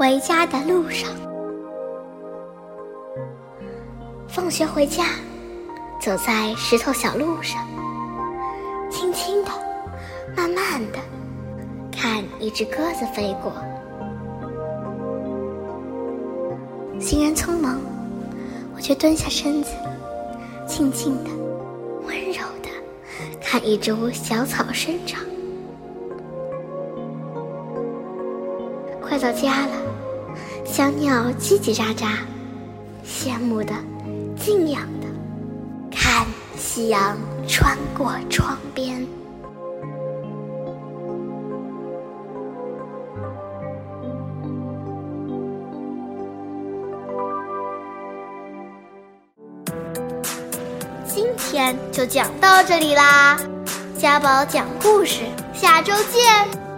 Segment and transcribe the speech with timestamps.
[0.00, 1.10] 回家的路上。
[4.26, 5.04] 放学回家，
[6.00, 7.68] 走在石头小路上，
[8.90, 9.50] 轻轻的，
[10.34, 10.98] 慢慢的，
[11.92, 13.52] 看一只鸽子飞过。
[16.98, 17.78] 行人匆忙，
[18.74, 19.70] 我却蹲下身子，
[20.66, 21.30] 静静的，
[22.06, 22.70] 温柔的，
[23.38, 25.20] 看一株小草生长。
[29.10, 29.72] 快到家了，
[30.64, 32.06] 小鸟叽叽喳喳，
[33.04, 33.74] 羡慕的、
[34.38, 35.08] 敬仰的，
[35.90, 36.24] 看
[36.56, 39.04] 夕阳穿过窗边。
[51.04, 53.36] 今天就讲到这里啦，
[53.98, 56.69] 家宝讲故事，下周见。